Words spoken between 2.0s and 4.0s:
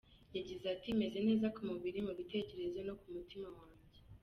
mu bitekerezo no ku mutima wanjye.